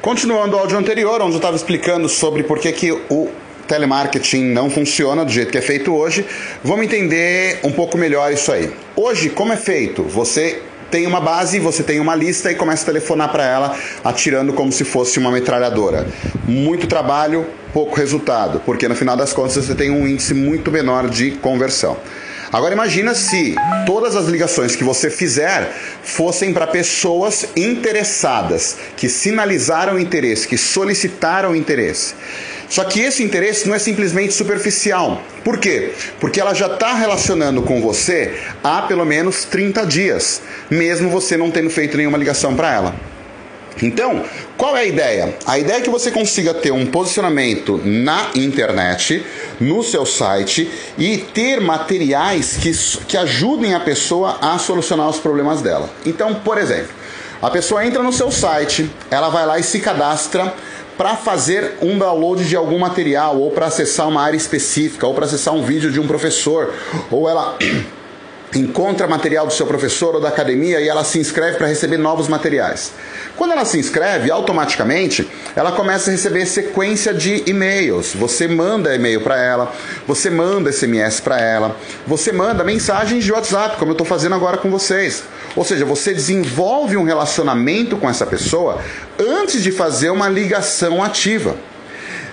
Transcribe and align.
Continuando 0.00 0.56
o 0.56 0.60
áudio 0.60 0.78
anterior, 0.78 1.20
onde 1.20 1.32
eu 1.32 1.38
estava 1.38 1.56
explicando 1.56 2.08
sobre 2.08 2.44
por 2.44 2.60
que, 2.60 2.70
que 2.70 2.92
o 2.92 3.28
telemarketing 3.66 4.44
não 4.44 4.70
funciona 4.70 5.24
do 5.24 5.30
jeito 5.30 5.50
que 5.50 5.58
é 5.58 5.60
feito 5.60 5.92
hoje, 5.92 6.24
vamos 6.62 6.84
entender 6.84 7.58
um 7.64 7.72
pouco 7.72 7.98
melhor 7.98 8.32
isso 8.32 8.52
aí. 8.52 8.72
Hoje, 8.94 9.28
como 9.28 9.52
é 9.52 9.56
feito? 9.56 10.04
Você 10.04 10.62
tem 10.88 11.04
uma 11.04 11.20
base, 11.20 11.58
você 11.58 11.82
tem 11.82 11.98
uma 11.98 12.14
lista 12.14 12.50
e 12.50 12.54
começa 12.54 12.84
a 12.84 12.86
telefonar 12.86 13.30
para 13.32 13.44
ela, 13.44 13.76
atirando 14.04 14.52
como 14.52 14.70
se 14.70 14.84
fosse 14.84 15.18
uma 15.18 15.32
metralhadora. 15.32 16.06
Muito 16.46 16.86
trabalho, 16.86 17.44
pouco 17.72 17.96
resultado, 17.96 18.60
porque 18.64 18.88
no 18.88 18.94
final 18.94 19.16
das 19.16 19.32
contas 19.32 19.54
você 19.54 19.74
tem 19.74 19.90
um 19.90 20.06
índice 20.06 20.34
muito 20.34 20.70
menor 20.70 21.08
de 21.08 21.32
conversão. 21.32 21.96
Agora 22.50 22.72
imagina 22.72 23.14
se 23.14 23.54
todas 23.84 24.16
as 24.16 24.26
ligações 24.26 24.74
que 24.74 24.82
você 24.82 25.10
fizer 25.10 25.70
fossem 26.02 26.52
para 26.52 26.66
pessoas 26.66 27.46
interessadas, 27.54 28.76
que 28.96 29.08
sinalizaram 29.08 29.98
interesse, 29.98 30.48
que 30.48 30.56
solicitaram 30.56 31.54
interesse. 31.54 32.14
Só 32.68 32.84
que 32.84 33.00
esse 33.00 33.22
interesse 33.22 33.68
não 33.68 33.74
é 33.74 33.78
simplesmente 33.78 34.32
superficial. 34.32 35.22
Por 35.44 35.58
quê? 35.58 35.92
Porque 36.20 36.40
ela 36.40 36.54
já 36.54 36.66
está 36.66 36.94
relacionando 36.94 37.62
com 37.62 37.82
você 37.82 38.34
há 38.64 38.82
pelo 38.82 39.04
menos 39.04 39.44
30 39.44 39.84
dias, 39.86 40.40
mesmo 40.70 41.10
você 41.10 41.36
não 41.36 41.50
tendo 41.50 41.68
feito 41.68 41.98
nenhuma 41.98 42.16
ligação 42.16 42.54
para 42.56 42.72
ela. 42.72 43.17
Então, 43.82 44.24
qual 44.56 44.76
é 44.76 44.80
a 44.80 44.84
ideia? 44.84 45.36
A 45.46 45.58
ideia 45.58 45.78
é 45.78 45.80
que 45.80 45.90
você 45.90 46.10
consiga 46.10 46.52
ter 46.52 46.72
um 46.72 46.86
posicionamento 46.86 47.80
na 47.84 48.30
internet, 48.34 49.24
no 49.60 49.82
seu 49.82 50.04
site 50.04 50.70
e 50.96 51.18
ter 51.18 51.60
materiais 51.60 52.56
que, 52.56 52.72
que 53.06 53.16
ajudem 53.16 53.74
a 53.74 53.80
pessoa 53.80 54.38
a 54.40 54.58
solucionar 54.58 55.08
os 55.08 55.18
problemas 55.18 55.62
dela. 55.62 55.88
Então, 56.04 56.34
por 56.34 56.58
exemplo, 56.58 56.90
a 57.40 57.50
pessoa 57.50 57.86
entra 57.86 58.02
no 58.02 58.12
seu 58.12 58.32
site, 58.32 58.90
ela 59.10 59.28
vai 59.28 59.46
lá 59.46 59.58
e 59.58 59.62
se 59.62 59.78
cadastra 59.78 60.52
para 60.96 61.14
fazer 61.14 61.74
um 61.80 61.96
download 61.96 62.44
de 62.44 62.56
algum 62.56 62.80
material, 62.80 63.38
ou 63.38 63.52
para 63.52 63.66
acessar 63.66 64.08
uma 64.08 64.20
área 64.20 64.36
específica, 64.36 65.06
ou 65.06 65.14
para 65.14 65.26
acessar 65.26 65.54
um 65.54 65.62
vídeo 65.62 65.92
de 65.92 66.00
um 66.00 66.08
professor, 66.08 66.74
ou 67.08 67.28
ela 67.28 67.56
encontra 68.54 69.06
material 69.06 69.46
do 69.46 69.52
seu 69.52 69.66
professor 69.66 70.14
ou 70.14 70.20
da 70.20 70.28
academia 70.28 70.80
e 70.80 70.88
ela 70.88 71.04
se 71.04 71.18
inscreve 71.18 71.58
para 71.58 71.66
receber 71.66 71.98
novos 71.98 72.28
materiais. 72.28 72.92
Quando 73.36 73.52
ela 73.52 73.64
se 73.64 73.78
inscreve, 73.78 74.30
automaticamente 74.30 75.28
ela 75.54 75.72
começa 75.72 76.10
a 76.10 76.12
receber 76.12 76.46
sequência 76.46 77.12
de 77.12 77.42
e-mails. 77.46 78.14
Você 78.14 78.48
manda 78.48 78.94
e-mail 78.94 79.20
para 79.20 79.38
ela, 79.40 79.72
você 80.06 80.30
manda 80.30 80.72
SMS 80.72 81.20
para 81.20 81.40
ela, 81.40 81.76
você 82.06 82.32
manda 82.32 82.64
mensagens 82.64 83.24
de 83.24 83.32
WhatsApp, 83.32 83.76
como 83.76 83.90
eu 83.90 83.94
estou 83.94 84.06
fazendo 84.06 84.34
agora 84.34 84.56
com 84.56 84.70
vocês. 84.70 85.24
Ou 85.54 85.64
seja, 85.64 85.84
você 85.84 86.14
desenvolve 86.14 86.96
um 86.96 87.04
relacionamento 87.04 87.96
com 87.96 88.08
essa 88.08 88.26
pessoa 88.26 88.80
antes 89.18 89.62
de 89.62 89.72
fazer 89.72 90.10
uma 90.10 90.28
ligação 90.28 91.02
ativa. 91.02 91.56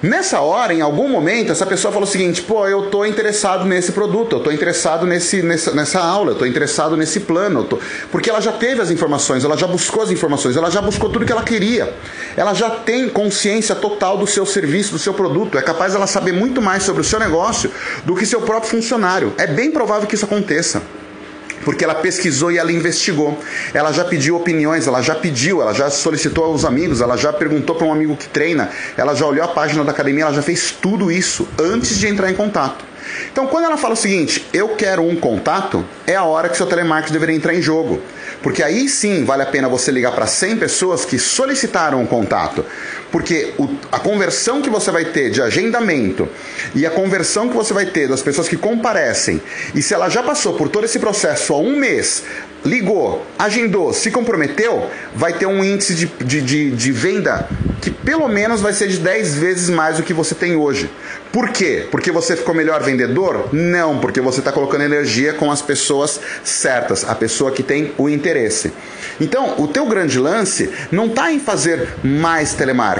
Nessa 0.00 0.40
hora, 0.40 0.72
em 0.72 0.80
algum 0.80 1.08
momento, 1.08 1.50
essa 1.50 1.66
pessoa 1.66 1.90
falou 1.90 2.08
o 2.08 2.10
seguinte: 2.10 2.40
pô, 2.42 2.68
eu 2.68 2.82
tô 2.82 3.04
interessado 3.04 3.64
nesse 3.64 3.90
produto, 3.90 4.36
eu 4.36 4.40
tô 4.40 4.52
interessado 4.52 5.04
nesse, 5.04 5.42
nessa, 5.42 5.72
nessa 5.72 5.98
aula, 5.98 6.30
eu 6.30 6.34
tô 6.36 6.46
interessado 6.46 6.96
nesse 6.96 7.18
plano, 7.20 7.64
tô... 7.64 7.80
porque 8.12 8.30
ela 8.30 8.40
já 8.40 8.52
teve 8.52 8.80
as 8.80 8.92
informações, 8.92 9.44
ela 9.44 9.56
já 9.56 9.66
buscou 9.66 10.00
as 10.00 10.12
informações, 10.12 10.56
ela 10.56 10.70
já 10.70 10.80
buscou 10.80 11.10
tudo 11.10 11.26
que 11.26 11.32
ela 11.32 11.42
queria. 11.42 11.92
Ela 12.36 12.54
já 12.54 12.70
tem 12.70 13.08
consciência 13.08 13.74
total 13.74 14.16
do 14.16 14.26
seu 14.26 14.46
serviço, 14.46 14.92
do 14.92 15.00
seu 15.00 15.12
produto, 15.12 15.58
é 15.58 15.62
capaz 15.62 15.96
ela 15.96 16.06
saber 16.06 16.30
muito 16.30 16.62
mais 16.62 16.84
sobre 16.84 17.00
o 17.00 17.04
seu 17.04 17.18
negócio 17.18 17.68
do 18.04 18.14
que 18.14 18.24
seu 18.24 18.40
próprio 18.42 18.70
funcionário. 18.70 19.34
É 19.36 19.48
bem 19.48 19.72
provável 19.72 20.06
que 20.06 20.14
isso 20.14 20.26
aconteça 20.26 20.80
porque 21.68 21.84
ela 21.84 21.96
pesquisou 21.96 22.50
e 22.50 22.56
ela 22.56 22.72
investigou. 22.72 23.38
Ela 23.74 23.92
já 23.92 24.02
pediu 24.02 24.36
opiniões, 24.36 24.86
ela 24.86 25.02
já 25.02 25.14
pediu, 25.14 25.60
ela 25.60 25.74
já 25.74 25.90
solicitou 25.90 26.44
aos 26.44 26.64
amigos, 26.64 27.02
ela 27.02 27.14
já 27.14 27.30
perguntou 27.30 27.76
para 27.76 27.86
um 27.86 27.92
amigo 27.92 28.16
que 28.16 28.26
treina, 28.26 28.70
ela 28.96 29.14
já 29.14 29.26
olhou 29.26 29.44
a 29.44 29.48
página 29.48 29.84
da 29.84 29.90
academia, 29.90 30.24
ela 30.24 30.32
já 30.32 30.40
fez 30.40 30.70
tudo 30.70 31.12
isso 31.12 31.46
antes 31.58 31.98
de 31.98 32.06
entrar 32.06 32.30
em 32.30 32.34
contato. 32.34 32.86
Então, 33.30 33.46
quando 33.48 33.64
ela 33.64 33.76
fala 33.76 33.92
o 33.92 33.96
seguinte, 33.96 34.46
eu 34.50 34.70
quero 34.70 35.02
um 35.02 35.14
contato, 35.14 35.84
é 36.06 36.16
a 36.16 36.24
hora 36.24 36.48
que 36.48 36.56
seu 36.56 36.66
telemarketing 36.66 37.12
deveria 37.12 37.36
entrar 37.36 37.54
em 37.54 37.60
jogo. 37.60 38.00
Porque 38.42 38.62
aí 38.62 38.88
sim 38.88 39.24
vale 39.24 39.42
a 39.42 39.46
pena 39.46 39.68
você 39.68 39.90
ligar 39.90 40.12
para 40.12 40.26
100 40.26 40.56
pessoas 40.56 41.04
que 41.04 41.18
solicitaram 41.18 42.00
um 42.00 42.06
contato. 42.06 42.64
Porque 43.10 43.54
o, 43.58 43.68
a 43.90 43.98
conversão 43.98 44.60
que 44.60 44.68
você 44.68 44.90
vai 44.90 45.06
ter 45.06 45.30
de 45.30 45.40
agendamento 45.40 46.28
e 46.74 46.84
a 46.84 46.90
conversão 46.90 47.48
que 47.48 47.54
você 47.54 47.72
vai 47.72 47.86
ter 47.86 48.08
das 48.08 48.20
pessoas 48.20 48.48
que 48.48 48.56
comparecem, 48.56 49.40
e 49.74 49.80
se 49.80 49.94
ela 49.94 50.08
já 50.08 50.22
passou 50.22 50.54
por 50.54 50.68
todo 50.68 50.84
esse 50.84 50.98
processo 50.98 51.54
há 51.54 51.58
um 51.58 51.76
mês, 51.76 52.24
ligou, 52.64 53.24
agendou, 53.38 53.92
se 53.92 54.10
comprometeu, 54.10 54.90
vai 55.14 55.32
ter 55.32 55.46
um 55.46 55.64
índice 55.64 55.94
de, 55.94 56.06
de, 56.06 56.42
de, 56.42 56.70
de 56.70 56.92
venda 56.92 57.48
que 57.80 57.90
pelo 57.90 58.28
menos 58.28 58.60
vai 58.60 58.72
ser 58.72 58.88
de 58.88 58.98
10 58.98 59.34
vezes 59.36 59.70
mais 59.70 59.96
do 59.96 60.02
que 60.02 60.12
você 60.12 60.34
tem 60.34 60.56
hoje. 60.56 60.90
Por 61.32 61.50
quê? 61.50 61.86
Porque 61.90 62.10
você 62.10 62.36
ficou 62.36 62.54
melhor 62.54 62.82
vendedor? 62.82 63.48
Não, 63.52 63.98
porque 63.98 64.20
você 64.20 64.40
está 64.40 64.50
colocando 64.50 64.82
energia 64.82 65.34
com 65.34 65.50
as 65.50 65.62
pessoas 65.62 66.20
certas, 66.42 67.04
a 67.08 67.14
pessoa 67.14 67.52
que 67.52 67.62
tem 67.62 67.92
o 67.96 68.08
interesse. 68.08 68.72
Então, 69.20 69.54
o 69.58 69.68
teu 69.68 69.86
grande 69.86 70.18
lance 70.18 70.70
não 70.90 71.06
está 71.06 71.32
em 71.32 71.38
fazer 71.38 71.88
mais 72.02 72.54
telemarketing, 72.54 72.97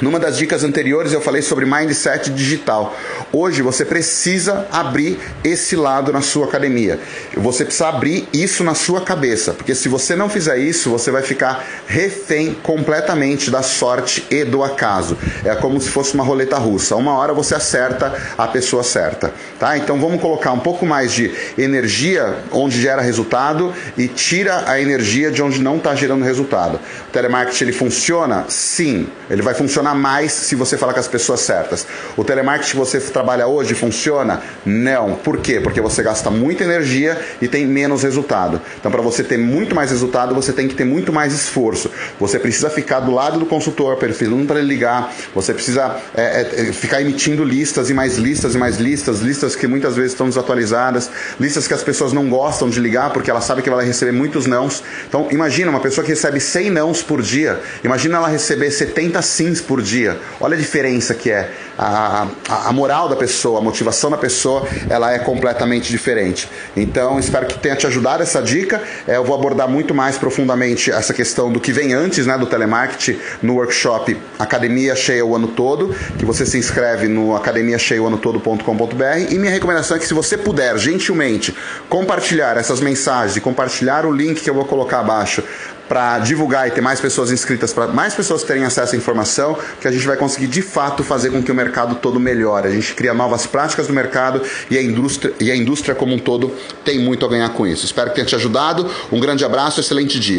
Numa 0.00 0.20
das 0.20 0.38
dicas 0.38 0.62
anteriores 0.62 1.12
eu 1.12 1.20
falei 1.20 1.42
sobre 1.42 1.64
mindset 1.64 2.30
digital. 2.30 2.96
Hoje 3.32 3.62
você 3.62 3.84
precisa 3.84 4.66
abrir 4.70 5.18
esse 5.42 5.74
lado 5.74 6.12
na 6.12 6.22
sua 6.22 6.46
academia. 6.46 7.00
Você 7.36 7.64
precisa 7.64 7.88
abrir 7.88 8.28
isso 8.32 8.62
na 8.62 8.74
sua 8.74 9.00
cabeça, 9.00 9.52
porque 9.52 9.74
se 9.74 9.88
você 9.88 10.14
não 10.14 10.28
fizer 10.28 10.56
isso, 10.58 10.88
você 10.88 11.10
vai 11.10 11.22
ficar 11.22 11.64
refém 11.86 12.56
completamente 12.62 13.50
da 13.50 13.62
sorte 13.62 14.24
e 14.30 14.44
do 14.44 14.62
acaso. 14.62 15.18
É 15.44 15.54
como 15.56 15.80
se 15.80 15.88
fosse 15.88 16.14
uma 16.14 16.22
roleta 16.22 16.56
russa. 16.56 16.94
Uma 16.94 17.14
hora 17.18 17.32
você 17.32 17.56
acerta 17.56 18.14
a 18.36 18.46
pessoa 18.46 18.84
certa, 18.84 19.32
tá? 19.58 19.76
Então 19.76 19.98
vamos 20.00 20.20
colocar 20.20 20.52
um 20.52 20.60
pouco 20.60 20.86
mais 20.86 21.12
de 21.12 21.32
energia 21.56 22.36
onde 22.52 22.80
gera 22.80 23.02
resultado 23.02 23.74
e 23.96 24.06
tira 24.06 24.62
a 24.70 24.80
energia 24.80 25.30
de 25.30 25.42
onde 25.42 25.60
não 25.60 25.76
está 25.76 25.92
gerando 25.96 26.24
resultado. 26.24 26.78
O 27.08 27.12
telemarketing 27.12 27.64
ele 27.64 27.72
funciona? 27.72 28.44
Sim, 28.48 29.08
ele 29.28 29.42
vai 29.42 29.54
funcionar 29.54 29.87
funcionar 29.88 29.94
mais 29.94 30.32
se 30.32 30.54
você 30.54 30.76
falar 30.76 30.92
com 30.92 31.00
as 31.00 31.08
pessoas 31.08 31.40
certas. 31.40 31.86
O 32.16 32.24
telemarketing 32.24 32.72
que 32.72 32.76
você 32.76 33.00
trabalha 33.00 33.46
hoje 33.46 33.74
funciona? 33.74 34.42
Não. 34.64 35.14
Por 35.14 35.38
quê? 35.38 35.60
Porque 35.60 35.80
você 35.80 36.02
gasta 36.02 36.30
muita 36.30 36.64
energia 36.64 37.18
e 37.40 37.48
tem 37.48 37.66
menos 37.66 38.02
resultado. 38.02 38.60
Então, 38.78 38.90
para 38.90 39.02
você 39.02 39.22
ter 39.22 39.38
muito 39.38 39.74
mais 39.74 39.90
resultado, 39.90 40.34
você 40.34 40.52
tem 40.52 40.68
que 40.68 40.74
ter 40.74 40.84
muito 40.84 41.12
mais 41.12 41.32
esforço. 41.32 41.90
Você 42.18 42.38
precisa 42.38 42.70
ficar 42.70 43.00
do 43.00 43.12
lado 43.12 43.38
do 43.38 43.46
consultor, 43.46 43.96
perfilando 43.96 44.46
para 44.46 44.58
ele 44.58 44.68
ligar. 44.68 45.12
Você 45.34 45.54
precisa 45.54 45.96
é, 46.14 46.22
é, 46.22 46.68
é, 46.68 46.72
ficar 46.72 47.00
emitindo 47.00 47.44
listas 47.44 47.90
e 47.90 47.94
mais 47.94 48.16
listas 48.16 48.54
e 48.54 48.58
mais 48.58 48.78
listas, 48.78 49.20
listas 49.20 49.54
que 49.56 49.66
muitas 49.66 49.96
vezes 49.96 50.12
estão 50.12 50.28
desatualizadas, 50.28 51.10
listas 51.38 51.66
que 51.66 51.74
as 51.74 51.82
pessoas 51.82 52.12
não 52.12 52.28
gostam 52.28 52.68
de 52.68 52.80
ligar 52.80 53.10
porque 53.12 53.30
ela 53.30 53.40
sabe 53.40 53.62
que 53.62 53.70
vai 53.70 53.84
receber 53.84 54.12
muitos 54.12 54.46
nãos. 54.46 54.82
Então, 55.08 55.28
imagina 55.30 55.70
uma 55.70 55.80
pessoa 55.80 56.04
que 56.04 56.10
recebe 56.10 56.40
100 56.40 56.70
nãos 56.70 57.02
por 57.02 57.22
dia, 57.22 57.60
imagina 57.84 58.16
ela 58.16 58.28
receber 58.28 58.70
70 58.70 59.20
sims 59.22 59.60
por 59.60 59.77
por 59.78 59.82
dia. 59.82 60.18
Olha 60.40 60.56
a 60.56 60.58
diferença 60.58 61.14
que 61.14 61.30
é. 61.30 61.52
a, 61.78 62.26
a, 62.48 62.72
moral 62.72 63.08
da 63.08 63.14
pessoa, 63.14 63.60
a 63.60 63.62
motivação 63.62 64.10
da 64.10 64.16
pessoa, 64.16 64.66
ela 64.90 65.12
é 65.12 65.20
completamente 65.20 65.88
diferente. 65.88 66.48
Então, 66.76 67.20
espero 67.20 67.46
que 67.46 67.56
tenha 67.56 67.76
te 67.76 67.86
ajudado 67.86 68.20
essa 68.20 68.42
dica. 68.42 68.82
É, 69.06 69.16
eu 69.16 69.24
vou 69.24 69.36
abordar 69.36 69.68
muito 69.68 69.94
mais 69.94 70.18
profundamente 70.18 70.90
essa 70.90 71.14
questão 71.14 71.52
do 71.52 71.60
que 71.60 71.70
vem 71.70 71.92
antes 71.92 72.26
né, 72.26 72.36
do 72.36 72.46
telemarketing 72.46 73.20
no 73.40 73.54
workshop 73.54 74.16
Academia 74.36 74.96
Cheia 74.96 75.24
o 75.24 75.36
Ano 75.36 75.46
Todo, 75.46 75.94
que 76.18 76.24
você 76.24 76.44
se 76.44 76.58
inscreve 76.58 77.06
no 77.06 77.36
academiacheiaoanotodo.com.br 77.36 79.30
e 79.30 79.38
minha 79.38 79.52
recomendação 79.52 79.96
é 79.96 80.00
que 80.00 80.06
se 80.06 80.14
você 80.14 80.36
puder, 80.36 80.76
gentilmente, 80.76 81.54
compartilhar 81.88 82.56
essas 82.56 82.80
mensagens 82.80 83.36
e 83.36 83.40
compartilhar 83.40 84.04
o 84.04 84.10
link 84.10 84.40
que 84.40 84.50
eu 84.50 84.54
vou 84.54 84.64
colocar 84.64 84.98
abaixo 84.98 85.44
para 85.88 86.18
divulgar 86.18 86.68
e 86.68 86.70
ter 86.70 86.80
mais 86.80 87.00
pessoas 87.00 87.30
inscritas, 87.30 87.72
para 87.72 87.86
mais 87.86 88.14
pessoas 88.14 88.42
terem 88.42 88.64
acesso 88.64 88.94
à 88.94 88.98
informação, 88.98 89.58
que 89.80 89.88
a 89.88 89.90
gente 89.90 90.06
vai 90.06 90.16
conseguir 90.16 90.46
de 90.46 90.62
fato 90.62 91.02
fazer 91.02 91.30
com 91.30 91.42
que 91.42 91.50
o 91.50 91.54
mercado 91.54 91.96
todo 91.96 92.20
melhore. 92.20 92.68
A 92.68 92.70
gente 92.70 92.94
cria 92.94 93.14
novas 93.14 93.46
práticas 93.46 93.88
no 93.88 93.94
mercado 93.94 94.42
e 94.70 94.76
a 94.76 94.82
indústria, 94.82 95.34
e 95.40 95.50
a 95.50 95.56
indústria 95.56 95.94
como 95.94 96.14
um 96.14 96.18
todo 96.18 96.52
tem 96.84 96.98
muito 96.98 97.24
a 97.24 97.28
ganhar 97.28 97.48
com 97.50 97.66
isso. 97.66 97.84
Espero 97.84 98.10
que 98.10 98.16
tenha 98.16 98.26
te 98.26 98.34
ajudado. 98.34 98.88
Um 99.10 99.18
grande 99.18 99.44
abraço, 99.44 99.80
excelente 99.80 100.20
dia. 100.20 100.36